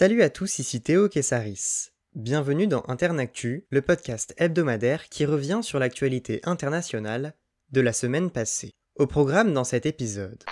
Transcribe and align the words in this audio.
Salut 0.00 0.22
à 0.22 0.30
tous, 0.30 0.60
ici 0.60 0.80
Théo 0.80 1.08
Kessaris. 1.08 1.88
Bienvenue 2.14 2.68
dans 2.68 2.84
Internactu, 2.86 3.66
le 3.68 3.82
podcast 3.82 4.32
hebdomadaire 4.36 5.08
qui 5.08 5.26
revient 5.26 5.58
sur 5.62 5.80
l'actualité 5.80 6.40
internationale 6.44 7.34
de 7.72 7.80
la 7.80 7.92
semaine 7.92 8.30
passée. 8.30 8.70
Au 8.94 9.08
programme 9.08 9.52
dans 9.52 9.64
cet 9.64 9.86
épisode. 9.86 10.44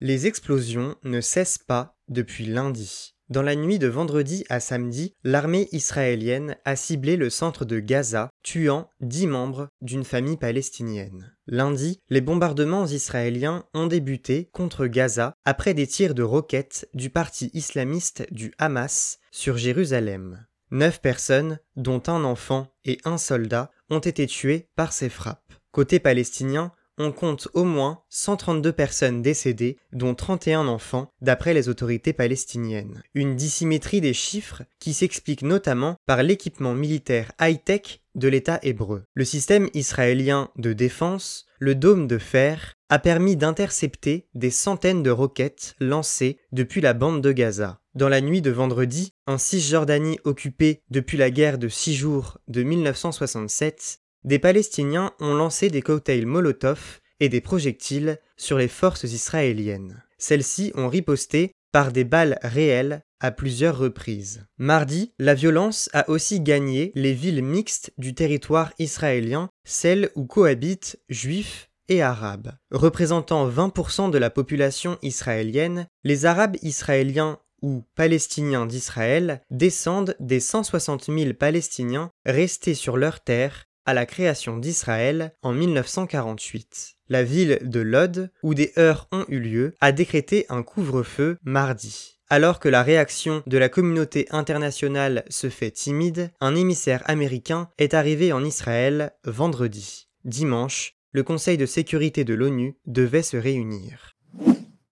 Les 0.00 0.28
explosions 0.28 0.94
ne 1.02 1.20
cessent 1.20 1.58
pas 1.58 1.98
depuis 2.06 2.46
lundi. 2.46 3.16
Dans 3.30 3.42
la 3.42 3.54
nuit 3.54 3.78
de 3.78 3.86
vendredi 3.86 4.44
à 4.48 4.58
samedi, 4.58 5.14
l'armée 5.22 5.68
israélienne 5.70 6.56
a 6.64 6.74
ciblé 6.74 7.16
le 7.16 7.30
centre 7.30 7.64
de 7.64 7.78
Gaza, 7.78 8.28
tuant 8.42 8.90
dix 9.00 9.28
membres 9.28 9.68
d'une 9.80 10.02
famille 10.02 10.36
palestinienne. 10.36 11.32
Lundi, 11.46 12.00
les 12.08 12.20
bombardements 12.20 12.86
israéliens 12.86 13.66
ont 13.72 13.86
débuté 13.86 14.50
contre 14.52 14.88
Gaza 14.88 15.34
après 15.44 15.74
des 15.74 15.86
tirs 15.86 16.14
de 16.14 16.24
roquettes 16.24 16.88
du 16.92 17.08
parti 17.08 17.52
islamiste 17.54 18.26
du 18.32 18.52
Hamas 18.58 19.20
sur 19.30 19.56
Jérusalem. 19.56 20.44
Neuf 20.72 21.00
personnes, 21.00 21.60
dont 21.76 22.02
un 22.08 22.24
enfant 22.24 22.74
et 22.84 22.98
un 23.04 23.16
soldat, 23.16 23.70
ont 23.90 24.00
été 24.00 24.26
tuées 24.26 24.66
par 24.74 24.92
ces 24.92 25.08
frappes. 25.08 25.52
Côté 25.70 26.00
palestinien, 26.00 26.72
on 27.00 27.12
compte 27.12 27.48
au 27.54 27.64
moins 27.64 28.02
132 28.10 28.72
personnes 28.72 29.22
décédées, 29.22 29.78
dont 29.92 30.14
31 30.14 30.68
enfants, 30.68 31.10
d'après 31.22 31.54
les 31.54 31.70
autorités 31.70 32.12
palestiniennes. 32.12 33.02
Une 33.14 33.36
dissymétrie 33.36 34.02
des 34.02 34.12
chiffres 34.12 34.62
qui 34.78 34.92
s'explique 34.92 35.42
notamment 35.42 35.96
par 36.06 36.22
l'équipement 36.22 36.74
militaire 36.74 37.32
high-tech 37.40 38.00
de 38.14 38.28
l'État 38.28 38.58
hébreu. 38.62 39.04
Le 39.14 39.24
système 39.24 39.68
israélien 39.72 40.50
de 40.56 40.74
défense, 40.74 41.46
le 41.58 41.74
dôme 41.74 42.06
de 42.06 42.18
fer, 42.18 42.74
a 42.90 42.98
permis 42.98 43.36
d'intercepter 43.36 44.26
des 44.34 44.50
centaines 44.50 45.02
de 45.02 45.10
roquettes 45.10 45.76
lancées 45.80 46.38
depuis 46.52 46.80
la 46.80 46.92
bande 46.92 47.22
de 47.22 47.32
Gaza. 47.32 47.80
Dans 47.94 48.08
la 48.08 48.20
nuit 48.20 48.42
de 48.42 48.50
vendredi, 48.50 49.14
en 49.26 49.38
Cisjordanie 49.38 50.18
occupée 50.24 50.82
depuis 50.90 51.16
la 51.16 51.30
guerre 51.30 51.58
de 51.58 51.68
six 51.68 51.94
jours 51.94 52.38
de 52.48 52.62
1967, 52.62 54.00
des 54.24 54.38
Palestiniens 54.38 55.12
ont 55.20 55.34
lancé 55.34 55.70
des 55.70 55.82
cocktails 55.82 56.26
Molotov 56.26 57.00
et 57.20 57.28
des 57.28 57.40
projectiles 57.40 58.18
sur 58.36 58.58
les 58.58 58.68
forces 58.68 59.04
israéliennes. 59.04 60.02
Celles-ci 60.18 60.72
ont 60.74 60.88
riposté 60.88 61.52
par 61.72 61.92
des 61.92 62.04
balles 62.04 62.38
réelles 62.42 63.02
à 63.20 63.30
plusieurs 63.30 63.78
reprises. 63.78 64.46
Mardi, 64.58 65.12
la 65.18 65.34
violence 65.34 65.90
a 65.92 66.08
aussi 66.08 66.40
gagné 66.40 66.90
les 66.94 67.12
villes 67.12 67.44
mixtes 67.44 67.92
du 67.98 68.14
territoire 68.14 68.72
israélien, 68.78 69.50
celles 69.64 70.10
où 70.14 70.24
cohabitent 70.24 70.98
juifs 71.08 71.68
et 71.88 72.02
arabes. 72.02 72.52
Représentant 72.70 73.48
20% 73.48 74.10
de 74.10 74.18
la 74.18 74.30
population 74.30 74.98
israélienne, 75.02 75.86
les 76.02 76.24
arabes 76.24 76.56
israéliens 76.62 77.38
ou 77.62 77.84
palestiniens 77.94 78.64
d'Israël 78.64 79.42
descendent 79.50 80.16
des 80.18 80.40
160 80.40 81.06
000 81.06 81.34
Palestiniens 81.34 82.10
restés 82.24 82.74
sur 82.74 82.96
leur 82.96 83.20
terre 83.20 83.66
la 83.94 84.06
création 84.06 84.56
d'Israël 84.56 85.34
en 85.42 85.52
1948. 85.52 86.96
La 87.08 87.24
ville 87.24 87.58
de 87.62 87.80
Lod, 87.80 88.30
où 88.42 88.54
des 88.54 88.72
heurts 88.78 89.08
ont 89.12 89.24
eu 89.28 89.40
lieu, 89.40 89.74
a 89.80 89.92
décrété 89.92 90.46
un 90.48 90.62
couvre-feu 90.62 91.38
mardi. 91.42 92.20
Alors 92.28 92.60
que 92.60 92.68
la 92.68 92.84
réaction 92.84 93.42
de 93.46 93.58
la 93.58 93.68
communauté 93.68 94.26
internationale 94.30 95.24
se 95.28 95.50
fait 95.50 95.72
timide, 95.72 96.30
un 96.40 96.54
émissaire 96.54 97.02
américain 97.06 97.68
est 97.78 97.94
arrivé 97.94 98.32
en 98.32 98.44
Israël 98.44 99.12
vendredi. 99.24 100.08
Dimanche, 100.24 100.94
le 101.12 101.24
Conseil 101.24 101.56
de 101.56 101.66
sécurité 101.66 102.22
de 102.22 102.34
l'ONU 102.34 102.76
devait 102.86 103.22
se 103.22 103.36
réunir. 103.36 104.14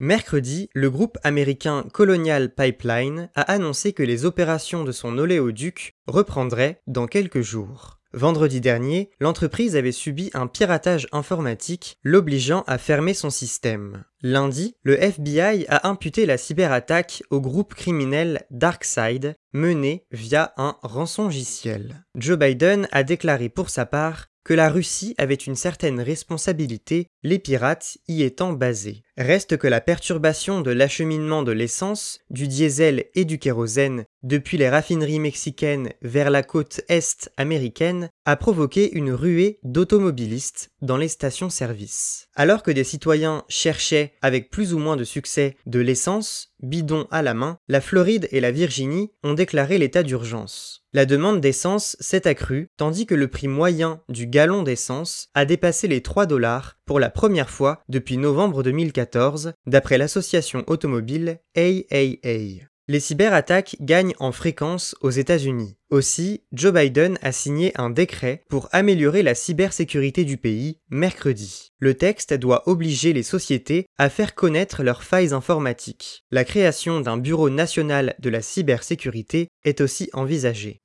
Mercredi, 0.01 0.69
le 0.75 0.91
groupe 0.91 1.19
américain 1.25 1.85
Colonial 1.93 2.55
Pipeline 2.55 3.31
a 3.35 3.43
annoncé 3.43 3.93
que 3.93 4.03
les 4.03 4.25
opérations 4.25 4.85
de 4.85 4.93
son 4.93 5.19
oléoduc 5.19 5.97
reprendraient 6.07 6.81
dans 6.87 7.07
quelques 7.07 7.41
jours. 7.41 7.98
Vendredi 8.15 8.61
dernier, 8.61 9.11
l'entreprise 9.21 9.77
avait 9.77 9.93
subi 9.93 10.31
un 10.33 10.47
piratage 10.47 11.07
informatique 11.13 11.99
l'obligeant 12.03 12.65
à 12.67 12.79
fermer 12.79 13.13
son 13.13 13.29
système. 13.29 14.05
Lundi, 14.23 14.75
le 14.83 15.01
FBI 15.01 15.67
a 15.69 15.89
imputé 15.89 16.25
la 16.25 16.39
cyberattaque 16.39 17.23
au 17.31 17.41
groupe 17.41 17.75
criminel 17.75 18.47
DarkSide 18.51 19.37
menée 19.53 20.07
via 20.11 20.55
un 20.57 20.77
rançongiciel. 20.83 22.05
Joe 22.15 22.39
Biden 22.39 22.89
a 22.93 23.03
déclaré 23.03 23.51
pour 23.51 23.69
sa 23.69 23.85
part 23.85 24.29
que 24.49 24.55
la 24.55 24.71
Russie 24.71 25.15
avait 25.19 25.35
une 25.35 25.57
certaine 25.57 26.01
responsabilité, 26.01 27.09
les 27.23 27.39
pirates 27.39 27.99
y 28.09 28.23
étant 28.23 28.53
basés. 28.53 29.03
Reste 29.17 29.57
que 29.57 29.67
la 29.67 29.81
perturbation 29.81 30.61
de 30.61 30.71
l'acheminement 30.71 31.43
de 31.43 31.53
l'essence, 31.53 32.21
du 32.31 32.47
diesel 32.47 33.07
et 33.15 33.25
du 33.25 33.39
kérosène 33.39 34.05
depuis 34.23 34.59
les 34.59 34.69
raffineries 34.69 35.21
mexicaines 35.21 35.93
vers 36.03 36.31
la 36.31 36.43
côte 36.43 36.81
est 36.89 37.31
américaine 37.37 38.11
a 38.25 38.37
provoqué 38.37 38.93
une 38.93 39.13
ruée 39.13 39.61
d'automobilistes 39.63 40.71
dans 40.83 40.97
les 40.97 41.09
stations-service. 41.09 42.29
Alors 42.35 42.63
que 42.63 42.71
des 42.71 42.85
citoyens 42.85 43.45
cherchaient, 43.49 44.15
avec 44.21 44.51
plus 44.51 44.75
ou 44.75 44.79
moins 44.79 44.97
de 44.97 45.05
succès, 45.05 45.57
de 45.67 45.79
l'essence, 45.79 46.53
bidon 46.61 47.07
à 47.11 47.23
la 47.23 47.35
main, 47.35 47.59
la 47.69 47.81
Floride 47.81 48.29
et 48.33 48.41
la 48.41 48.51
Virginie 48.51 49.13
ont 49.23 49.35
déclaré 49.35 49.79
l'état 49.79 50.03
d'urgence. 50.03 50.85
La 50.93 51.07
demande 51.07 51.41
d'essence 51.41 51.97
s'est 52.01 52.27
accrue, 52.27 52.71
tandis 52.77 53.07
que 53.07 53.15
le 53.15 53.29
prix 53.29 53.47
moyen 53.47 54.01
du 54.09 54.27
gallon 54.27 54.63
d'essence 54.63 55.29
a 55.35 55.45
dépassé 55.45 55.87
les 55.87 56.03
3 56.03 56.27
dollars 56.27 56.77
pour 56.87 56.99
la 56.99 57.08
première 57.11 57.51
fois 57.51 57.83
depuis 57.89 58.17
novembre 58.17 58.63
2014, 58.63 59.53
d'après 59.67 59.99
l'association 59.99 60.65
automobile 60.67 61.41
AAA. 61.57 62.69
Les 62.91 63.01
cyberattaques 63.01 63.77
gagnent 63.83 64.15
en 64.19 64.33
fréquence 64.33 64.97
aux 65.03 65.11
États-Unis. 65.11 65.77
Aussi, 65.91 66.45
Joe 66.53 66.73
Biden 66.73 67.19
a 67.21 67.33
signé 67.33 67.73
un 67.79 67.91
décret 67.91 68.45
pour 68.49 68.71
améliorer 68.73 69.23
la 69.23 69.35
cybersécurité 69.35 70.25
du 70.25 70.39
pays 70.39 70.79
mercredi. 70.89 71.69
Le 71.81 71.93
texte 71.93 72.33
doit 72.33 72.67
obliger 72.67 73.13
les 73.13 73.23
sociétés 73.23 73.85
à 73.99 74.09
faire 74.09 74.35
connaître 74.35 74.83
leurs 74.83 75.03
failles 75.03 75.35
informatiques. 75.35 76.25
La 76.31 76.45
création 76.45 77.01
d'un 77.01 77.19
bureau 77.19 77.51
national 77.51 78.15
de 78.21 78.31
la 78.31 78.41
cybersécurité 78.41 79.49
est 79.65 79.83
aussi 79.83 80.09
envisagée. 80.15 80.81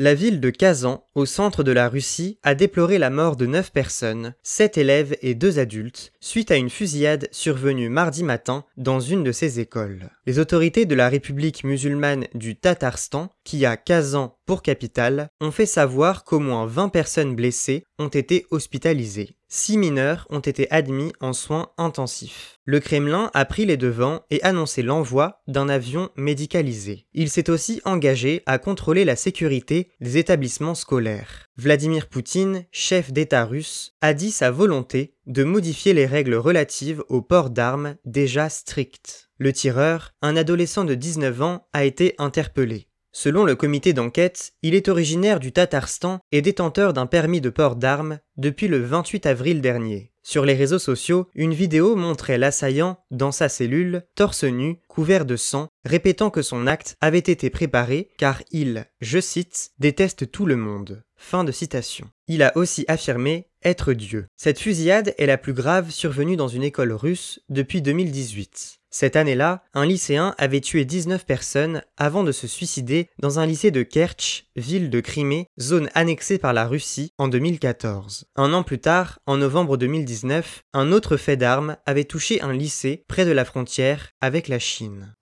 La 0.00 0.14
ville 0.14 0.38
de 0.38 0.50
Kazan, 0.50 1.04
au 1.16 1.26
centre 1.26 1.64
de 1.64 1.72
la 1.72 1.88
Russie, 1.88 2.38
a 2.44 2.54
déploré 2.54 2.98
la 2.98 3.10
mort 3.10 3.34
de 3.34 3.46
9 3.46 3.72
personnes, 3.72 4.32
7 4.44 4.78
élèves 4.78 5.16
et 5.22 5.34
2 5.34 5.58
adultes, 5.58 6.12
suite 6.20 6.52
à 6.52 6.56
une 6.56 6.70
fusillade 6.70 7.28
survenue 7.32 7.88
mardi 7.88 8.22
matin 8.22 8.64
dans 8.76 9.00
une 9.00 9.24
de 9.24 9.32
ces 9.32 9.58
écoles. 9.58 10.08
Les 10.24 10.38
autorités 10.38 10.86
de 10.86 10.94
la 10.94 11.08
République 11.08 11.64
musulmane 11.64 12.26
du 12.32 12.54
Tatarstan, 12.54 13.32
qui 13.42 13.66
a 13.66 13.76
Kazan 13.76 14.36
pour 14.46 14.62
capitale, 14.62 15.30
ont 15.40 15.50
fait 15.50 15.66
savoir 15.66 16.22
qu'au 16.22 16.38
moins 16.38 16.66
20 16.66 16.90
personnes 16.90 17.34
blessées 17.34 17.82
ont 17.98 18.06
été 18.06 18.46
hospitalisées. 18.52 19.37
Six 19.50 19.78
mineurs 19.78 20.26
ont 20.28 20.40
été 20.40 20.70
admis 20.70 21.10
en 21.20 21.32
soins 21.32 21.70
intensifs. 21.78 22.58
Le 22.66 22.80
Kremlin 22.80 23.30
a 23.32 23.46
pris 23.46 23.64
les 23.64 23.78
devants 23.78 24.20
et 24.30 24.42
annoncé 24.42 24.82
l'envoi 24.82 25.40
d'un 25.48 25.70
avion 25.70 26.10
médicalisé. 26.16 27.06
Il 27.14 27.30
s'est 27.30 27.48
aussi 27.48 27.80
engagé 27.86 28.42
à 28.44 28.58
contrôler 28.58 29.06
la 29.06 29.16
sécurité 29.16 29.90
des 30.02 30.18
établissements 30.18 30.74
scolaires. 30.74 31.46
Vladimir 31.56 32.08
Poutine, 32.08 32.66
chef 32.72 33.10
d'État 33.10 33.46
russe, 33.46 33.94
a 34.02 34.12
dit 34.12 34.32
sa 34.32 34.50
volonté 34.50 35.14
de 35.26 35.44
modifier 35.44 35.94
les 35.94 36.04
règles 36.04 36.34
relatives 36.34 37.02
au 37.08 37.22
port 37.22 37.48
d'armes 37.48 37.96
déjà 38.04 38.50
strictes. 38.50 39.30
Le 39.38 39.54
tireur, 39.54 40.12
un 40.20 40.36
adolescent 40.36 40.84
de 40.84 40.94
19 40.94 41.40
ans, 41.40 41.68
a 41.72 41.86
été 41.86 42.14
interpellé. 42.18 42.88
Selon 43.20 43.44
le 43.44 43.56
comité 43.56 43.94
d'enquête, 43.94 44.52
il 44.62 44.76
est 44.76 44.86
originaire 44.86 45.40
du 45.40 45.50
Tatarstan 45.50 46.20
et 46.30 46.40
détenteur 46.40 46.92
d'un 46.92 47.06
permis 47.06 47.40
de 47.40 47.50
port 47.50 47.74
d'armes 47.74 48.20
depuis 48.36 48.68
le 48.68 48.78
28 48.78 49.26
avril 49.26 49.60
dernier. 49.60 50.12
Sur 50.22 50.44
les 50.44 50.54
réseaux 50.54 50.78
sociaux, 50.78 51.26
une 51.34 51.52
vidéo 51.52 51.96
montrait 51.96 52.38
l'assaillant 52.38 53.00
dans 53.10 53.32
sa 53.32 53.48
cellule, 53.48 54.04
torse 54.14 54.44
nu, 54.44 54.76
couvert 54.86 55.24
de 55.24 55.34
sang, 55.34 55.66
répétant 55.84 56.30
que 56.30 56.42
son 56.42 56.68
acte 56.68 56.94
avait 57.00 57.18
été 57.18 57.50
préparé 57.50 58.08
car 58.18 58.40
il, 58.52 58.86
je 59.00 59.18
cite, 59.18 59.72
déteste 59.80 60.30
tout 60.30 60.46
le 60.46 60.54
monde. 60.54 61.02
Fin 61.16 61.42
de 61.42 61.50
citation. 61.50 62.08
Il 62.28 62.44
a 62.44 62.56
aussi 62.56 62.84
affirmé 62.86 63.48
être 63.64 63.94
Dieu. 63.94 64.28
Cette 64.36 64.60
fusillade 64.60 65.12
est 65.18 65.26
la 65.26 65.38
plus 65.38 65.54
grave 65.54 65.90
survenue 65.90 66.36
dans 66.36 66.46
une 66.46 66.62
école 66.62 66.92
russe 66.92 67.40
depuis 67.48 67.82
2018. 67.82 68.77
Cette 68.90 69.16
année-là, 69.16 69.64
un 69.74 69.84
lycéen 69.84 70.34
avait 70.38 70.60
tué 70.60 70.84
19 70.84 71.26
personnes 71.26 71.82
avant 71.98 72.24
de 72.24 72.32
se 72.32 72.46
suicider 72.46 73.08
dans 73.18 73.38
un 73.38 73.44
lycée 73.44 73.70
de 73.70 73.82
Kerch, 73.82 74.46
ville 74.56 74.88
de 74.88 75.00
Crimée, 75.00 75.46
zone 75.60 75.90
annexée 75.94 76.38
par 76.38 76.54
la 76.54 76.66
Russie 76.66 77.12
en 77.18 77.28
2014. 77.28 78.24
Un 78.36 78.52
an 78.54 78.62
plus 78.62 78.78
tard, 78.78 79.18
en 79.26 79.36
novembre 79.36 79.76
2019, 79.76 80.62
un 80.72 80.92
autre 80.92 81.18
fait 81.18 81.36
d'armes 81.36 81.76
avait 81.84 82.04
touché 82.04 82.40
un 82.40 82.54
lycée 82.54 83.04
près 83.08 83.26
de 83.26 83.32
la 83.32 83.44
frontière 83.44 84.12
avec 84.22 84.48
la 84.48 84.58
Chine. 84.58 85.14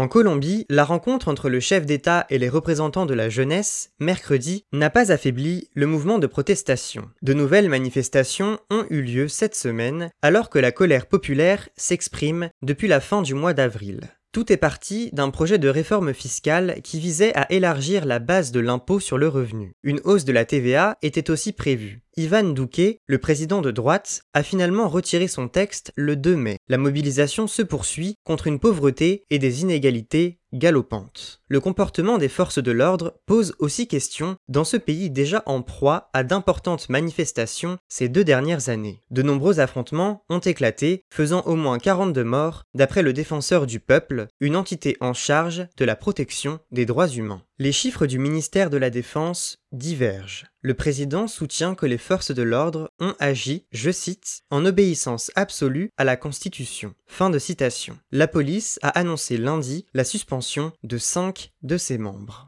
En 0.00 0.08
Colombie, 0.08 0.64
la 0.70 0.84
rencontre 0.84 1.28
entre 1.28 1.50
le 1.50 1.60
chef 1.60 1.84
d'État 1.84 2.24
et 2.30 2.38
les 2.38 2.48
représentants 2.48 3.04
de 3.04 3.12
la 3.12 3.28
jeunesse, 3.28 3.90
mercredi, 4.00 4.64
n'a 4.72 4.88
pas 4.88 5.12
affaibli 5.12 5.68
le 5.74 5.86
mouvement 5.86 6.18
de 6.18 6.26
protestation. 6.26 7.10
De 7.20 7.34
nouvelles 7.34 7.68
manifestations 7.68 8.58
ont 8.70 8.86
eu 8.88 9.02
lieu 9.02 9.28
cette 9.28 9.54
semaine, 9.54 10.08
alors 10.22 10.48
que 10.48 10.58
la 10.58 10.72
colère 10.72 11.04
populaire 11.04 11.68
s'exprime 11.76 12.48
depuis 12.62 12.88
la 12.88 13.00
fin 13.00 13.20
du 13.20 13.34
mois 13.34 13.52
d'avril. 13.52 14.00
Tout 14.32 14.50
est 14.50 14.56
parti 14.56 15.10
d'un 15.12 15.28
projet 15.28 15.58
de 15.58 15.68
réforme 15.68 16.14
fiscale 16.14 16.76
qui 16.82 16.98
visait 16.98 17.36
à 17.36 17.52
élargir 17.52 18.06
la 18.06 18.20
base 18.20 18.52
de 18.52 18.60
l'impôt 18.60 19.00
sur 19.00 19.18
le 19.18 19.28
revenu. 19.28 19.74
Une 19.82 20.00
hausse 20.04 20.24
de 20.24 20.32
la 20.32 20.46
TVA 20.46 20.96
était 21.02 21.30
aussi 21.30 21.52
prévue. 21.52 22.00
Ivan 22.16 22.42
Douquet, 22.52 22.98
le 23.06 23.18
président 23.18 23.62
de 23.62 23.70
droite, 23.70 24.22
a 24.34 24.42
finalement 24.42 24.88
retiré 24.88 25.28
son 25.28 25.48
texte 25.48 25.92
le 25.96 26.16
2 26.16 26.36
mai. 26.36 26.56
La 26.68 26.78
mobilisation 26.78 27.46
se 27.46 27.62
poursuit 27.62 28.14
contre 28.24 28.46
une 28.46 28.58
pauvreté 28.58 29.24
et 29.30 29.38
des 29.38 29.62
inégalités 29.62 30.40
galopantes. 30.52 31.40
Le 31.48 31.60
comportement 31.60 32.18
des 32.18 32.28
forces 32.28 32.62
de 32.62 32.72
l'ordre 32.72 33.14
pose 33.26 33.54
aussi 33.58 33.86
question 33.86 34.36
dans 34.48 34.64
ce 34.64 34.76
pays 34.76 35.10
déjà 35.10 35.42
en 35.46 35.62
proie 35.62 36.10
à 36.12 36.24
d'importantes 36.24 36.88
manifestations 36.88 37.78
ces 37.88 38.08
deux 38.08 38.24
dernières 38.24 38.68
années. 38.68 39.00
De 39.10 39.22
nombreux 39.22 39.60
affrontements 39.60 40.24
ont 40.28 40.40
éclaté, 40.40 41.04
faisant 41.10 41.42
au 41.42 41.54
moins 41.54 41.78
42 41.78 42.24
morts, 42.24 42.64
d'après 42.74 43.02
le 43.02 43.12
défenseur 43.12 43.66
du 43.66 43.80
peuple, 43.80 44.26
une 44.40 44.56
entité 44.56 44.96
en 45.00 45.12
charge 45.12 45.66
de 45.76 45.84
la 45.84 45.96
protection 45.96 46.58
des 46.72 46.86
droits 46.86 47.08
humains. 47.08 47.42
Les 47.62 47.72
chiffres 47.72 48.06
du 48.06 48.18
ministère 48.18 48.70
de 48.70 48.78
la 48.78 48.88
Défense 48.88 49.58
divergent. 49.70 50.46
Le 50.62 50.72
président 50.72 51.26
soutient 51.26 51.74
que 51.74 51.84
les 51.84 51.98
forces 51.98 52.30
de 52.30 52.40
l'ordre 52.42 52.90
ont 53.00 53.14
agi, 53.18 53.66
je 53.70 53.90
cite, 53.90 54.44
en 54.48 54.64
obéissance 54.64 55.30
absolue 55.34 55.90
à 55.98 56.04
la 56.04 56.16
Constitution. 56.16 56.94
Fin 57.06 57.28
de 57.28 57.38
citation. 57.38 57.98
La 58.12 58.28
police 58.28 58.78
a 58.80 58.88
annoncé 58.88 59.36
lundi 59.36 59.84
la 59.92 60.04
suspension 60.04 60.72
de 60.84 60.96
cinq 60.96 61.52
de 61.62 61.76
ses 61.76 61.98
membres. 61.98 62.46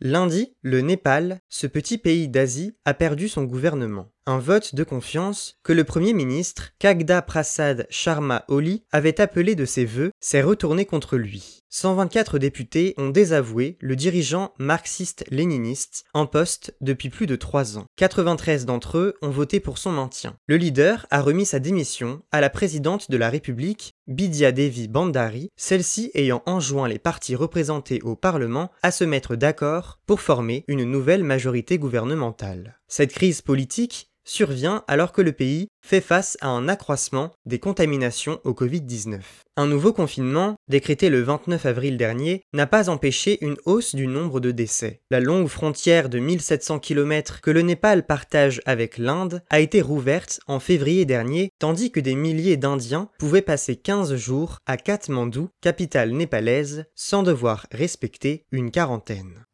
Lundi, 0.00 0.54
le 0.62 0.80
Népal, 0.80 1.40
ce 1.50 1.66
petit 1.66 1.98
pays 1.98 2.26
d'Asie, 2.26 2.74
a 2.86 2.94
perdu 2.94 3.28
son 3.28 3.44
gouvernement. 3.44 4.11
Un 4.24 4.38
vote 4.38 4.76
de 4.76 4.84
confiance 4.84 5.56
que 5.64 5.72
le 5.72 5.82
Premier 5.82 6.12
ministre 6.12 6.70
Kagda 6.78 7.22
Prasad 7.22 7.88
Sharma 7.90 8.44
Oli 8.46 8.84
avait 8.92 9.20
appelé 9.20 9.56
de 9.56 9.64
ses 9.64 9.84
voeux 9.84 10.12
s'est 10.20 10.42
retourné 10.42 10.86
contre 10.86 11.16
lui. 11.16 11.64
124 11.70 12.38
députés 12.38 12.94
ont 12.98 13.08
désavoué 13.08 13.78
le 13.80 13.96
dirigeant 13.96 14.52
marxiste-léniniste 14.58 16.04
en 16.14 16.26
poste 16.26 16.76
depuis 16.80 17.08
plus 17.08 17.26
de 17.26 17.34
trois 17.34 17.78
ans. 17.78 17.86
93 17.96 18.64
d'entre 18.64 18.98
eux 18.98 19.14
ont 19.22 19.30
voté 19.30 19.58
pour 19.58 19.78
son 19.78 19.90
maintien. 19.90 20.36
Le 20.46 20.56
leader 20.56 21.06
a 21.10 21.20
remis 21.20 21.46
sa 21.46 21.58
démission 21.58 22.22
à 22.30 22.40
la 22.40 22.50
présidente 22.50 23.10
de 23.10 23.16
la 23.16 23.28
République, 23.28 23.94
Bidya 24.06 24.52
Devi 24.52 24.86
Bandari, 24.86 25.48
celle-ci 25.56 26.12
ayant 26.14 26.44
enjoint 26.46 26.86
les 26.86 27.00
partis 27.00 27.34
représentés 27.34 28.02
au 28.02 28.14
Parlement 28.14 28.70
à 28.82 28.92
se 28.92 29.02
mettre 29.02 29.34
d'accord 29.34 29.98
pour 30.06 30.20
former 30.20 30.64
une 30.68 30.84
nouvelle 30.84 31.24
majorité 31.24 31.78
gouvernementale. 31.78 32.78
Cette 32.86 33.12
crise 33.12 33.40
politique 33.40 34.11
survient 34.24 34.84
alors 34.88 35.12
que 35.12 35.22
le 35.22 35.32
pays 35.32 35.68
fait 35.84 36.00
face 36.00 36.38
à 36.40 36.48
un 36.48 36.68
accroissement 36.68 37.30
des 37.44 37.58
contaminations 37.58 38.40
au 38.44 38.52
Covid-19. 38.52 39.20
Un 39.56 39.66
nouveau 39.66 39.92
confinement, 39.92 40.54
décrété 40.68 41.10
le 41.10 41.22
29 41.22 41.66
avril 41.66 41.96
dernier, 41.96 42.42
n'a 42.54 42.66
pas 42.66 42.88
empêché 42.88 43.44
une 43.44 43.56
hausse 43.66 43.94
du 43.94 44.06
nombre 44.06 44.40
de 44.40 44.50
décès. 44.50 45.02
La 45.10 45.20
longue 45.20 45.48
frontière 45.48 46.08
de 46.08 46.18
1700 46.18 46.78
km 46.78 47.40
que 47.42 47.50
le 47.50 47.60
Népal 47.62 48.06
partage 48.06 48.62
avec 48.64 48.96
l'Inde 48.96 49.42
a 49.50 49.60
été 49.60 49.82
rouverte 49.82 50.40
en 50.46 50.60
février 50.60 51.04
dernier, 51.04 51.50
tandis 51.58 51.90
que 51.90 52.00
des 52.00 52.14
milliers 52.14 52.56
d'Indiens 52.56 53.10
pouvaient 53.18 53.42
passer 53.42 53.76
15 53.76 54.14
jours 54.14 54.58
à 54.66 54.76
Katmandou, 54.76 55.50
capitale 55.60 56.12
népalaise, 56.12 56.86
sans 56.94 57.22
devoir 57.22 57.66
respecter 57.72 58.46
une 58.52 58.70
quarantaine. 58.70 59.44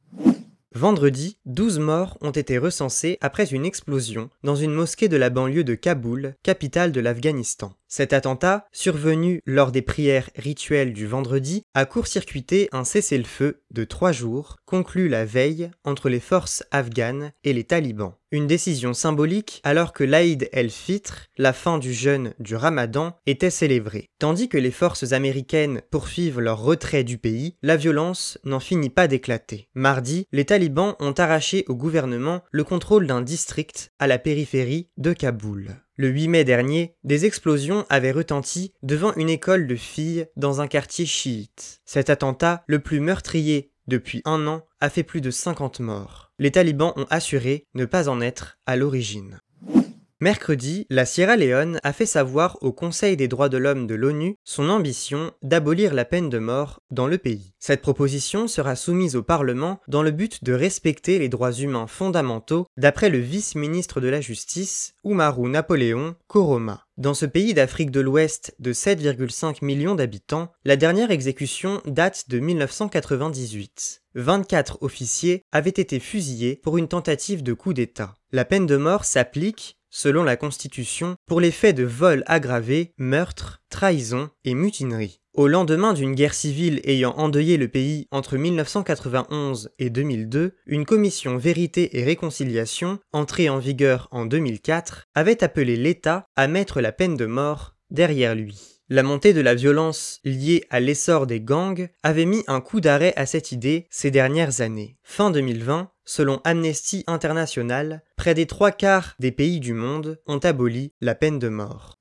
Vendredi, 0.74 1.38
12 1.46 1.78
morts 1.78 2.18
ont 2.20 2.30
été 2.30 2.58
recensés 2.58 3.16
après 3.22 3.46
une 3.46 3.64
explosion 3.64 4.28
dans 4.44 4.54
une 4.54 4.74
mosquée 4.74 5.08
de 5.08 5.16
la 5.16 5.30
banlieue 5.30 5.64
de 5.64 5.74
Kaboul, 5.74 6.34
capitale 6.42 6.92
de 6.92 7.00
l'Afghanistan. 7.00 7.72
Cet 7.90 8.12
attentat, 8.12 8.66
survenu 8.70 9.40
lors 9.46 9.72
des 9.72 9.80
prières 9.80 10.28
rituelles 10.36 10.92
du 10.92 11.06
vendredi, 11.06 11.62
a 11.72 11.86
court-circuité 11.86 12.68
un 12.72 12.84
cessez-le-feu 12.84 13.62
de 13.70 13.84
trois 13.84 14.12
jours, 14.12 14.56
conclu 14.66 15.08
la 15.08 15.24
veille 15.24 15.70
entre 15.84 16.10
les 16.10 16.20
forces 16.20 16.62
afghanes 16.70 17.32
et 17.44 17.54
les 17.54 17.64
talibans. 17.64 18.12
Une 18.30 18.46
décision 18.46 18.92
symbolique 18.92 19.62
alors 19.64 19.94
que 19.94 20.04
l'Aïd 20.04 20.50
el-Fitr, 20.52 21.28
la 21.38 21.54
fin 21.54 21.78
du 21.78 21.94
jeûne 21.94 22.34
du 22.38 22.56
Ramadan, 22.56 23.16
était 23.24 23.48
célébrée. 23.48 24.10
Tandis 24.18 24.50
que 24.50 24.58
les 24.58 24.70
forces 24.70 25.12
américaines 25.12 25.80
poursuivent 25.90 26.40
leur 26.40 26.60
retrait 26.60 27.04
du 27.04 27.16
pays, 27.16 27.56
la 27.62 27.76
violence 27.76 28.38
n'en 28.44 28.60
finit 28.60 28.90
pas 28.90 29.08
d'éclater. 29.08 29.70
Mardi, 29.74 30.26
les 30.30 30.44
talibans 30.44 30.94
ont 31.00 31.12
arraché 31.12 31.64
au 31.68 31.74
gouvernement 31.74 32.42
le 32.50 32.64
contrôle 32.64 33.06
d'un 33.06 33.22
district 33.22 33.92
à 33.98 34.06
la 34.06 34.18
périphérie 34.18 34.90
de 34.98 35.14
Kaboul. 35.14 35.74
Le 36.00 36.10
8 36.10 36.28
mai 36.28 36.44
dernier, 36.44 36.94
des 37.02 37.26
explosions 37.26 37.84
avaient 37.88 38.12
retenti 38.12 38.72
devant 38.84 39.12
une 39.14 39.28
école 39.28 39.66
de 39.66 39.74
filles 39.74 40.26
dans 40.36 40.60
un 40.60 40.68
quartier 40.68 41.06
chiite. 41.06 41.80
Cet 41.84 42.08
attentat, 42.08 42.62
le 42.68 42.78
plus 42.78 43.00
meurtrier 43.00 43.72
depuis 43.88 44.22
un 44.24 44.46
an, 44.46 44.64
a 44.80 44.90
fait 44.90 45.02
plus 45.02 45.20
de 45.20 45.32
50 45.32 45.80
morts. 45.80 46.30
Les 46.38 46.52
talibans 46.52 46.92
ont 46.94 47.06
assuré 47.10 47.66
ne 47.74 47.84
pas 47.84 48.08
en 48.08 48.20
être 48.20 48.60
à 48.64 48.76
l'origine. 48.76 49.40
Mercredi, 50.20 50.84
la 50.90 51.06
Sierra 51.06 51.36
Leone 51.36 51.78
a 51.84 51.92
fait 51.92 52.04
savoir 52.04 52.58
au 52.60 52.72
Conseil 52.72 53.16
des 53.16 53.28
droits 53.28 53.48
de 53.48 53.56
l'homme 53.56 53.86
de 53.86 53.94
l'ONU 53.94 54.34
son 54.42 54.68
ambition 54.68 55.30
d'abolir 55.44 55.94
la 55.94 56.04
peine 56.04 56.28
de 56.28 56.40
mort 56.40 56.80
dans 56.90 57.06
le 57.06 57.18
pays. 57.18 57.52
Cette 57.60 57.82
proposition 57.82 58.48
sera 58.48 58.74
soumise 58.74 59.14
au 59.14 59.22
Parlement 59.22 59.78
dans 59.86 60.02
le 60.02 60.10
but 60.10 60.42
de 60.42 60.52
respecter 60.52 61.20
les 61.20 61.28
droits 61.28 61.52
humains 61.52 61.86
fondamentaux 61.86 62.66
d'après 62.76 63.10
le 63.10 63.18
vice-ministre 63.18 64.00
de 64.00 64.08
la 64.08 64.20
Justice, 64.20 64.94
Umaru 65.04 65.50
Napoléon 65.50 66.16
Koroma. 66.26 66.84
Dans 66.96 67.14
ce 67.14 67.26
pays 67.26 67.54
d'Afrique 67.54 67.92
de 67.92 68.00
l'Ouest 68.00 68.56
de 68.58 68.72
7,5 68.72 69.64
millions 69.64 69.94
d'habitants, 69.94 70.50
la 70.64 70.74
dernière 70.74 71.12
exécution 71.12 71.80
date 71.86 72.28
de 72.28 72.40
1998. 72.40 74.02
24 74.16 74.78
officiers 74.80 75.44
avaient 75.52 75.70
été 75.70 76.00
fusillés 76.00 76.56
pour 76.56 76.76
une 76.76 76.88
tentative 76.88 77.44
de 77.44 77.52
coup 77.52 77.72
d'État. 77.72 78.14
La 78.32 78.44
peine 78.44 78.66
de 78.66 78.76
mort 78.76 79.04
s'applique 79.04 79.77
selon 79.90 80.24
la 80.24 80.36
Constitution, 80.36 81.16
pour 81.26 81.40
les 81.40 81.50
faits 81.50 81.76
de 81.76 81.84
vol 81.84 82.22
aggravé, 82.26 82.92
meurtre, 82.98 83.62
trahison 83.70 84.30
et 84.44 84.54
mutinerie. 84.54 85.20
Au 85.34 85.46
lendemain 85.46 85.92
d'une 85.92 86.16
guerre 86.16 86.34
civile 86.34 86.80
ayant 86.82 87.12
endeuillé 87.16 87.58
le 87.58 87.68
pays 87.68 88.08
entre 88.10 88.36
1991 88.36 89.70
et 89.78 89.88
2002, 89.88 90.56
une 90.66 90.84
commission 90.84 91.36
Vérité 91.36 91.98
et 91.98 92.04
Réconciliation, 92.04 92.98
entrée 93.12 93.48
en 93.48 93.58
vigueur 93.58 94.08
en 94.10 94.26
2004, 94.26 95.04
avait 95.14 95.44
appelé 95.44 95.76
l'État 95.76 96.26
à 96.34 96.48
mettre 96.48 96.80
la 96.80 96.90
peine 96.90 97.16
de 97.16 97.26
mort 97.26 97.76
derrière 97.90 98.34
lui. 98.34 98.77
La 98.90 99.02
montée 99.02 99.34
de 99.34 99.42
la 99.42 99.54
violence 99.54 100.18
liée 100.24 100.64
à 100.70 100.80
l'essor 100.80 101.26
des 101.26 101.42
gangs 101.42 101.90
avait 102.02 102.24
mis 102.24 102.42
un 102.46 102.62
coup 102.62 102.80
d'arrêt 102.80 103.12
à 103.16 103.26
cette 103.26 103.52
idée 103.52 103.86
ces 103.90 104.10
dernières 104.10 104.62
années. 104.62 104.96
Fin 105.02 105.30
2020, 105.30 105.90
selon 106.06 106.40
Amnesty 106.44 107.04
International, 107.06 108.02
près 108.16 108.32
des 108.32 108.46
trois 108.46 108.70
quarts 108.70 109.14
des 109.18 109.30
pays 109.30 109.60
du 109.60 109.74
monde 109.74 110.18
ont 110.26 110.38
aboli 110.38 110.94
la 111.02 111.14
peine 111.14 111.38
de 111.38 111.50
mort. 111.50 111.98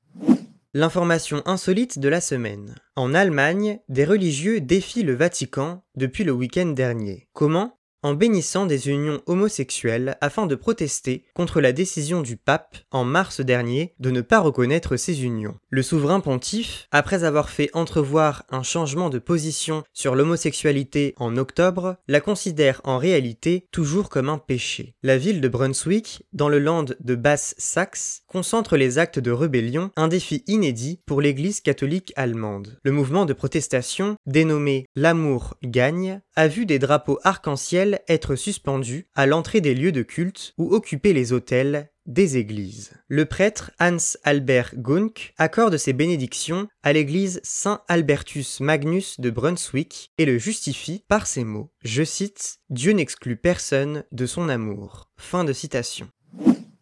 L'information 0.74 1.41
insolite 1.46 2.00
de 2.00 2.08
la 2.08 2.22
semaine. 2.22 2.75
En 2.96 3.13
Allemagne, 3.13 3.79
des 3.89 4.06
religieux 4.06 4.62
défient 4.62 5.03
le 5.03 5.15
Vatican 5.15 5.84
depuis 5.96 6.24
le 6.24 6.32
week-end 6.32 6.67
dernier. 6.67 7.27
Comment? 7.34 7.77
En 8.04 8.13
bénissant 8.13 8.66
des 8.66 8.89
unions 8.89 9.22
homosexuelles 9.25 10.18
afin 10.22 10.46
de 10.46 10.56
protester 10.56 11.24
contre 11.34 11.62
la 11.62 11.72
décision 11.72 12.22
du 12.22 12.38
pape 12.38 12.77
en 12.92 13.04
mars 13.04 13.42
dernier 13.42 13.94
de 14.00 14.12
ne 14.12 14.22
pas 14.22 14.39
reconnaître 14.39 14.98
ces 14.98 15.24
unions. 15.24 15.58
Le 15.70 15.82
souverain 15.82 16.20
pontife, 16.20 16.88
après 16.92 17.24
avoir 17.24 17.50
fait 17.50 17.70
entrevoir 17.74 18.44
un 18.50 18.63
changement 18.63 19.10
de 19.10 19.20
position 19.20 19.84
sur 19.94 20.16
l'homosexualité 20.16 21.13
en 21.18 21.38
octobre, 21.38 21.98
la 22.08 22.22
considère 22.22 22.82
en 22.84 22.98
réalité 22.98 23.68
toujours 23.72 24.10
comme 24.10 24.30
un 24.30 24.38
péché. 24.38 24.96
La 25.04 25.18
ville 25.18 25.42
de 25.42 25.48
Brunswick, 25.48 26.24
dans 26.34 26.50
le 26.50 26.60
land 26.60 26.86
de 27.00 27.16
Basse-Saxe, 27.16 28.22
concentre 28.27 28.77
les 28.77 28.98
actes 29.00 29.20
de 29.20 29.32
rébellion, 29.32 29.92
un 29.96 30.08
défi 30.08 30.44
inédit 30.48 31.01
pour 31.06 31.22
l'Église 31.22 31.62
catholique 31.62 32.13
allemande. 32.16 32.80
Le 32.84 32.92
mouvement 32.92 33.25
de 33.25 33.34
protestation, 33.34 34.18
dénommé 34.25 34.86
L'amour 34.96 35.56
gagne, 35.63 36.22
a 36.36 36.48
vu 36.48 36.66
des 36.66 36.80
drapeaux 36.80 37.20
arc-en-ciel 37.24 37.87
être 38.08 38.36
suspendus 38.36 39.08
à 39.15 39.25
l'entrée 39.25 39.62
des 39.62 39.74
lieux 39.74 39.91
de 39.91 40.01
culte 40.01 40.53
ou 40.58 40.74
occuper 40.74 41.13
les 41.13 41.34
autels 41.34 41.89
des 42.06 42.38
églises. 42.38 42.91
Le 43.10 43.25
prêtre 43.25 43.72
Hans 43.79 43.98
Albert 44.24 44.72
Gunk 44.77 45.34
accorde 45.38 45.77
ses 45.77 45.94
bénédictions 45.94 46.67
à 46.82 46.94
l'église 46.94 47.41
Saint 47.44 47.82
Albertus 47.88 48.62
Magnus 48.62 49.20
de 49.20 49.29
Brunswick 49.29 50.12
et 50.17 50.25
le 50.25 50.38
justifie 50.38 51.03
par 51.08 51.27
ces 51.27 51.44
mots. 51.44 51.70
Je 51.84 52.03
cite 52.03 52.60
Dieu 52.70 52.94
n'exclut 52.94 53.36
personne 53.36 54.06
de 54.12 54.25
son 54.25 54.50
amour. 54.50 55.10
Fin 55.17 55.44
de 55.44 55.53
citation. 55.53 56.10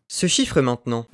Ce 0.07 0.27
chiffre 0.27 0.61
maintenant. 0.61 1.07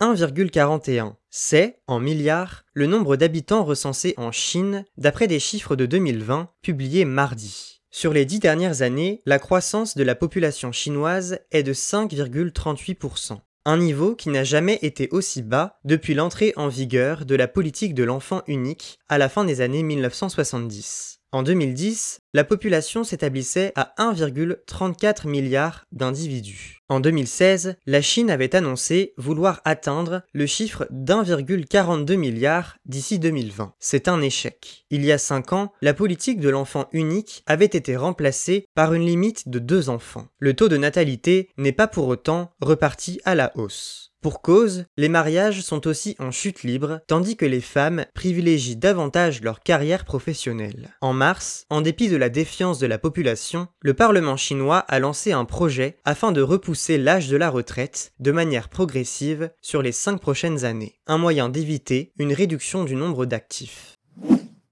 1,41. 0.00 1.14
C'est, 1.28 1.80
en 1.88 1.98
milliards, 1.98 2.64
le 2.72 2.86
nombre 2.86 3.16
d'habitants 3.16 3.64
recensés 3.64 4.14
en 4.16 4.30
Chine 4.30 4.84
d'après 4.96 5.26
des 5.26 5.40
chiffres 5.40 5.74
de 5.74 5.86
2020 5.86 6.50
publiés 6.62 7.04
mardi. 7.04 7.77
Sur 7.90 8.12
les 8.12 8.26
dix 8.26 8.38
dernières 8.38 8.82
années, 8.82 9.22
la 9.24 9.38
croissance 9.38 9.96
de 9.96 10.02
la 10.02 10.14
population 10.14 10.72
chinoise 10.72 11.40
est 11.50 11.62
de 11.62 11.72
5,38%, 11.72 13.38
un 13.64 13.76
niveau 13.78 14.14
qui 14.14 14.28
n'a 14.28 14.44
jamais 14.44 14.78
été 14.82 15.08
aussi 15.10 15.42
bas 15.42 15.78
depuis 15.84 16.14
l'entrée 16.14 16.52
en 16.56 16.68
vigueur 16.68 17.24
de 17.24 17.34
la 17.34 17.48
politique 17.48 17.94
de 17.94 18.04
l'enfant 18.04 18.42
unique 18.46 18.98
à 19.08 19.16
la 19.16 19.30
fin 19.30 19.44
des 19.44 19.62
années 19.62 19.82
1970. 19.82 21.20
En 21.32 21.42
2010, 21.42 22.20
la 22.34 22.44
population 22.44 23.04
s'établissait 23.04 23.72
à 23.74 23.94
1,34 23.98 25.26
milliard 25.26 25.84
d'individus. 25.92 26.77
En 26.90 27.00
2016, 27.00 27.76
la 27.84 28.00
Chine 28.00 28.30
avait 28.30 28.56
annoncé 28.56 29.12
vouloir 29.18 29.60
atteindre 29.66 30.22
le 30.32 30.46
chiffre 30.46 30.86
d'1,42 30.90 32.16
milliard 32.16 32.78
d'ici 32.86 33.18
2020. 33.18 33.74
C'est 33.78 34.08
un 34.08 34.22
échec. 34.22 34.86
Il 34.88 35.04
y 35.04 35.12
a 35.12 35.18
5 35.18 35.52
ans, 35.52 35.72
la 35.82 35.92
politique 35.92 36.40
de 36.40 36.48
l'enfant 36.48 36.88
unique 36.92 37.42
avait 37.46 37.66
été 37.66 37.94
remplacée 37.94 38.66
par 38.74 38.94
une 38.94 39.04
limite 39.04 39.50
de 39.50 39.58
2 39.58 39.90
enfants. 39.90 40.28
Le 40.38 40.54
taux 40.54 40.68
de 40.68 40.78
natalité 40.78 41.50
n'est 41.58 41.72
pas 41.72 41.88
pour 41.88 42.08
autant 42.08 42.52
reparti 42.62 43.20
à 43.26 43.34
la 43.34 43.52
hausse. 43.54 44.08
Pour 44.20 44.42
cause, 44.42 44.86
les 44.96 45.08
mariages 45.08 45.62
sont 45.62 45.86
aussi 45.86 46.16
en 46.18 46.32
chute 46.32 46.64
libre, 46.64 47.00
tandis 47.06 47.36
que 47.36 47.46
les 47.46 47.60
femmes 47.60 48.04
privilégient 48.14 48.74
davantage 48.74 49.42
leur 49.42 49.60
carrière 49.60 50.04
professionnelle. 50.04 50.96
En 51.00 51.12
mars, 51.12 51.66
en 51.70 51.82
dépit 51.82 52.08
de 52.08 52.16
la 52.16 52.28
défiance 52.28 52.80
de 52.80 52.88
la 52.88 52.98
population, 52.98 53.68
le 53.80 53.94
Parlement 53.94 54.36
chinois 54.36 54.78
a 54.78 54.98
lancé 54.98 55.30
un 55.30 55.44
projet 55.44 55.98
afin 56.04 56.32
de 56.32 56.42
repousser 56.42 56.77
l'âge 56.86 57.28
de 57.28 57.36
la 57.36 57.50
retraite 57.50 58.12
de 58.20 58.32
manière 58.32 58.68
progressive 58.68 59.50
sur 59.60 59.82
les 59.82 59.92
cinq 59.92 60.20
prochaines 60.20 60.64
années, 60.64 60.98
un 61.06 61.18
moyen 61.18 61.48
d'éviter 61.48 62.12
une 62.18 62.32
réduction 62.32 62.84
du 62.84 62.94
nombre 62.94 63.26
d'actifs. 63.26 63.96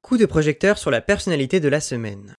Coup 0.03 0.17
de 0.17 0.27
projecteur 0.27 0.79
sur 0.79 0.91
la 0.91 1.01
personnalité 1.01 1.59
de 1.61 1.69
la 1.69 1.81
semaine. 1.81 2.37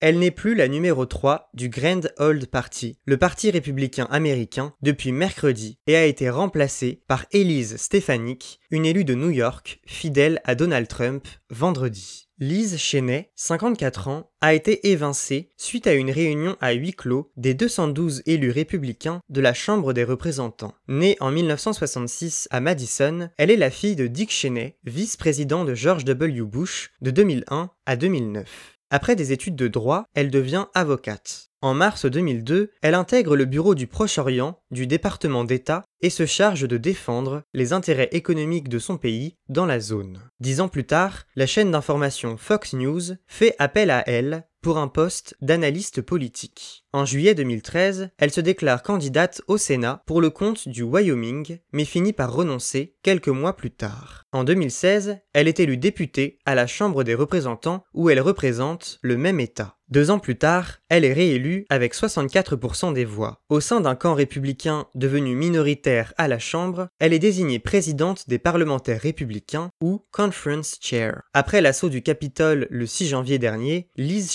Elle 0.00 0.18
n'est 0.18 0.30
plus 0.30 0.54
la 0.54 0.66
numéro 0.66 1.04
3 1.04 1.50
du 1.52 1.68
Grand 1.68 2.08
Old 2.16 2.46
Party, 2.46 2.96
le 3.04 3.18
parti 3.18 3.50
républicain 3.50 4.08
américain, 4.10 4.72
depuis 4.80 5.12
mercredi 5.12 5.78
et 5.86 5.94
a 5.94 6.06
été 6.06 6.30
remplacée 6.30 7.02
par 7.06 7.26
Elise 7.32 7.76
Stefanik, 7.76 8.60
une 8.70 8.86
élue 8.86 9.04
de 9.04 9.14
New 9.14 9.28
York, 9.28 9.80
fidèle 9.86 10.40
à 10.44 10.54
Donald 10.54 10.88
Trump, 10.88 11.28
vendredi. 11.50 12.29
Lise 12.42 12.78
Cheney, 12.78 13.30
54 13.36 14.08
ans, 14.08 14.30
a 14.40 14.54
été 14.54 14.88
évincée 14.88 15.50
suite 15.58 15.86
à 15.86 15.92
une 15.92 16.10
réunion 16.10 16.56
à 16.62 16.72
huis 16.72 16.94
clos 16.94 17.30
des 17.36 17.52
212 17.52 18.22
élus 18.24 18.50
républicains 18.50 19.20
de 19.28 19.42
la 19.42 19.52
Chambre 19.52 19.92
des 19.92 20.04
représentants. 20.04 20.72
Née 20.88 21.18
en 21.20 21.30
1966 21.30 22.48
à 22.50 22.60
Madison, 22.60 23.28
elle 23.36 23.50
est 23.50 23.56
la 23.56 23.70
fille 23.70 23.94
de 23.94 24.06
Dick 24.06 24.30
Cheney, 24.30 24.78
vice-président 24.84 25.66
de 25.66 25.74
George 25.74 26.06
W. 26.06 26.40
Bush 26.40 26.92
de 27.02 27.10
2001 27.10 27.72
à 27.84 27.96
2009. 27.96 28.78
Après 28.88 29.16
des 29.16 29.32
études 29.32 29.56
de 29.56 29.68
droit, 29.68 30.06
elle 30.14 30.30
devient 30.30 30.64
avocate. 30.72 31.49
En 31.62 31.74
mars 31.74 32.06
2002, 32.06 32.70
elle 32.80 32.94
intègre 32.94 33.36
le 33.36 33.44
bureau 33.44 33.74
du 33.74 33.86
Proche-Orient 33.86 34.58
du 34.70 34.86
département 34.86 35.44
d'État 35.44 35.84
et 36.00 36.08
se 36.08 36.24
charge 36.24 36.66
de 36.66 36.78
défendre 36.78 37.42
les 37.52 37.74
intérêts 37.74 38.08
économiques 38.12 38.70
de 38.70 38.78
son 38.78 38.96
pays 38.96 39.36
dans 39.50 39.66
la 39.66 39.78
zone. 39.78 40.20
Dix 40.40 40.62
ans 40.62 40.68
plus 40.68 40.86
tard, 40.86 41.26
la 41.36 41.46
chaîne 41.46 41.70
d'information 41.70 42.38
Fox 42.38 42.72
News 42.72 43.02
fait 43.26 43.54
appel 43.58 43.90
à 43.90 44.08
elle 44.08 44.46
pour 44.60 44.78
un 44.78 44.88
poste 44.88 45.36
d'analyste 45.40 46.02
politique. 46.02 46.84
En 46.92 47.04
juillet 47.04 47.34
2013, 47.34 48.10
elle 48.18 48.32
se 48.32 48.40
déclare 48.40 48.82
candidate 48.82 49.42
au 49.46 49.58
Sénat 49.58 50.02
pour 50.06 50.20
le 50.20 50.30
compte 50.30 50.68
du 50.68 50.82
Wyoming, 50.82 51.58
mais 51.72 51.84
finit 51.84 52.12
par 52.12 52.32
renoncer 52.32 52.96
quelques 53.02 53.28
mois 53.28 53.56
plus 53.56 53.70
tard. 53.70 54.24
En 54.32 54.44
2016, 54.44 55.18
elle 55.32 55.48
est 55.48 55.60
élue 55.60 55.76
députée 55.76 56.38
à 56.46 56.54
la 56.54 56.66
Chambre 56.66 57.04
des 57.04 57.14
représentants 57.14 57.84
où 57.94 58.10
elle 58.10 58.20
représente 58.20 58.98
le 59.02 59.16
même 59.16 59.40
État. 59.40 59.76
Deux 59.90 60.12
ans 60.12 60.20
plus 60.20 60.38
tard, 60.38 60.78
elle 60.88 61.04
est 61.04 61.12
réélue 61.12 61.66
avec 61.68 61.96
64% 61.96 62.92
des 62.92 63.04
voix. 63.04 63.40
Au 63.48 63.58
sein 63.58 63.80
d'un 63.80 63.96
camp 63.96 64.14
républicain 64.14 64.86
devenu 64.94 65.34
minoritaire 65.34 66.14
à 66.16 66.28
la 66.28 66.38
Chambre, 66.38 66.86
elle 67.00 67.12
est 67.12 67.18
désignée 67.18 67.58
présidente 67.58 68.28
des 68.28 68.38
parlementaires 68.38 69.00
républicains 69.00 69.70
ou 69.80 70.04
Conference 70.12 70.78
Chair. 70.80 71.22
Après 71.34 71.60
l'assaut 71.60 71.88
du 71.88 72.02
Capitole 72.02 72.68
le 72.70 72.86
6 72.86 73.08
janvier 73.08 73.40
dernier, 73.40 73.88
Liz 73.96 74.30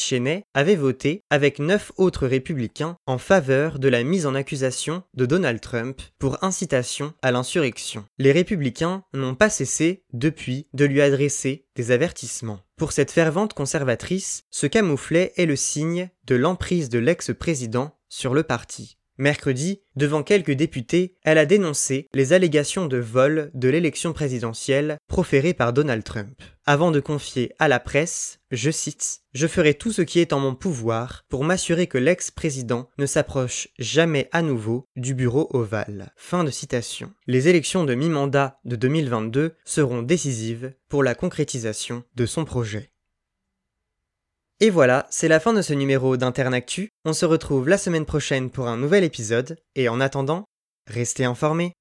Avait 0.53 0.75
voté 0.75 1.23
avec 1.29 1.59
neuf 1.59 1.91
autres 1.97 2.27
républicains 2.27 2.97
en 3.05 3.17
faveur 3.17 3.79
de 3.79 3.87
la 3.89 4.03
mise 4.03 4.25
en 4.25 4.35
accusation 4.35 5.03
de 5.13 5.25
Donald 5.25 5.59
Trump 5.59 6.01
pour 6.19 6.43
incitation 6.43 7.13
à 7.21 7.31
l'insurrection. 7.31 8.05
Les 8.17 8.31
républicains 8.31 9.03
n'ont 9.13 9.35
pas 9.35 9.49
cessé, 9.49 10.03
depuis, 10.13 10.67
de 10.73 10.85
lui 10.85 11.01
adresser 11.01 11.65
des 11.75 11.91
avertissements. 11.91 12.59
Pour 12.77 12.91
cette 12.91 13.11
fervente 13.11 13.53
conservatrice, 13.53 14.43
ce 14.51 14.67
camouflet 14.67 15.33
est 15.37 15.45
le 15.45 15.55
signe 15.55 16.09
de 16.25 16.35
l'emprise 16.35 16.89
de 16.89 16.99
l'ex-président 16.99 17.97
sur 18.09 18.33
le 18.33 18.43
parti. 18.43 18.97
Mercredi, 19.17 19.81
devant 19.95 20.23
quelques 20.23 20.51
députés, 20.51 21.15
elle 21.23 21.37
a 21.37 21.45
dénoncé 21.45 22.09
les 22.13 22.33
allégations 22.33 22.85
de 22.85 22.97
vol 22.97 23.49
de 23.53 23.69
l'élection 23.69 24.11
présidentielle 24.11 24.97
proférées 25.07 25.53
par 25.53 25.71
Donald 25.71 26.03
Trump, 26.03 26.41
avant 26.65 26.89
de 26.89 26.99
confier 26.99 27.53
à 27.59 27.67
la 27.67 27.79
presse, 27.79 28.39
je 28.49 28.71
cite, 28.71 29.21
Je 29.33 29.45
ferai 29.45 29.75
tout 29.75 29.91
ce 29.91 30.01
qui 30.01 30.19
est 30.19 30.33
en 30.33 30.39
mon 30.39 30.55
pouvoir 30.55 31.23
pour 31.29 31.43
m'assurer 31.43 31.85
que 31.87 31.97
l'ex-président 31.99 32.89
ne 32.97 33.05
s'approche 33.05 33.67
jamais 33.77 34.29
à 34.31 34.41
nouveau 34.41 34.87
du 34.95 35.13
bureau 35.13 35.47
ovale. 35.53 36.11
Fin 36.17 36.43
de 36.43 36.49
citation. 36.49 37.13
Les 37.27 37.47
élections 37.47 37.83
de 37.83 37.93
mi-mandat 37.93 38.59
de 38.65 38.75
2022 38.75 39.53
seront 39.63 40.01
décisives 40.01 40.73
pour 40.89 41.03
la 41.03 41.13
concrétisation 41.13 42.03
de 42.15 42.25
son 42.25 42.45
projet. 42.45 42.91
Et 44.61 44.69
voilà, 44.69 45.05
c'est 45.09 45.27
la 45.27 45.41
fin 45.41 45.51
de 45.51 45.61
ce 45.61 45.73
numéro 45.73 46.15
d'Internactu. 46.15 46.87
On 47.03 47.11
se 47.11 47.25
retrouve 47.25 47.67
la 47.67 47.77
semaine 47.77 48.05
prochaine 48.05 48.49
pour 48.49 48.67
un 48.67 48.77
nouvel 48.77 49.03
épisode, 49.03 49.57
et 49.75 49.89
en 49.89 49.99
attendant, 49.99 50.45
restez 50.87 51.25
informés. 51.25 51.73